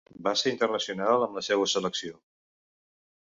[0.27, 2.17] Va ser internacional amb la seua selecció.